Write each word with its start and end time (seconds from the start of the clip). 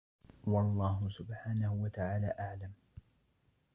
وَاَللَّهُ 0.45 1.09
سُبْحَانَهُ 1.09 1.73
وَتَعَالَى 1.73 2.27
أَعْلَمُ 2.39 2.73